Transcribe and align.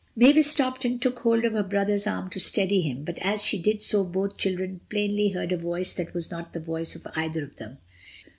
Mavis 0.15 0.49
stopped 0.49 0.83
and 0.83 0.99
took 0.99 1.19
hold 1.19 1.45
of 1.45 1.53
her 1.53 1.61
brother's 1.61 2.07
arm 2.07 2.31
to 2.31 2.39
steady 2.39 2.81
him; 2.81 3.03
and 3.07 3.19
as 3.19 3.43
she 3.43 3.61
did 3.61 3.83
so 3.83 4.03
both 4.03 4.35
children 4.35 4.81
plainly 4.89 5.29
heard 5.29 5.51
a 5.51 5.57
voice 5.57 5.93
that 5.93 6.15
was 6.15 6.31
not 6.31 6.53
the 6.53 6.59
voice 6.59 6.95
of 6.95 7.05
either 7.15 7.43
of 7.43 7.57
them. 7.57 7.77